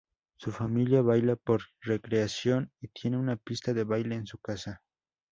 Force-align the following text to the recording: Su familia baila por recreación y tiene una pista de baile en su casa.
Su 0.37 0.51
familia 0.51 1.03
baila 1.03 1.35
por 1.35 1.61
recreación 1.79 2.71
y 2.81 2.87
tiene 2.87 3.19
una 3.19 3.35
pista 3.37 3.71
de 3.71 3.83
baile 3.83 4.15
en 4.15 4.25
su 4.25 4.39
casa. 4.39 4.81